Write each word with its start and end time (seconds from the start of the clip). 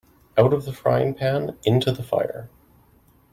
Out 0.35 0.51
of 0.51 0.65
the 0.65 0.73
frying-pan 0.73 1.59
into 1.63 1.91
the 1.91 2.01
fire. 2.01 2.49